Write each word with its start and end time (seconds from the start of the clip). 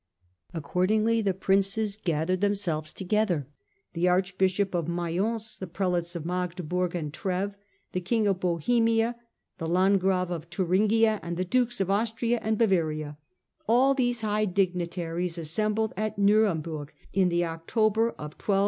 Accordingly 0.51 1.21
the 1.21 1.35
Princes 1.35 1.95
gathered 1.95 2.41
themselves 2.41 2.91
together. 2.91 3.47
The 3.93 4.07
Archbishop 4.07 4.73
of 4.73 4.87
May 4.87 5.15
ence, 5.19 5.55
the 5.55 5.67
Prelates 5.67 6.15
of 6.15 6.25
Magdeburg 6.25 6.95
and 6.95 7.13
Treves, 7.13 7.53
the 7.91 8.01
King 8.01 8.25
of 8.25 8.39
Bohemia, 8.39 9.15
the 9.59 9.67
Landgrave 9.67 10.31
of 10.31 10.45
Thuringia, 10.45 11.19
and 11.21 11.37
the 11.37 11.45
Dukes 11.45 11.79
of 11.79 11.91
Austria 11.91 12.39
and 12.41 12.57
Bavaria, 12.57 13.19
all 13.67 13.93
these 13.93 14.21
high 14.21 14.45
dignitaries 14.45 15.37
assembled 15.37 15.93
at 15.95 16.17
Nuremburg 16.17 16.89
in 17.13 17.29
the 17.29 17.45
October 17.45 18.07
of 18.09 18.33
1211. 18.41 18.59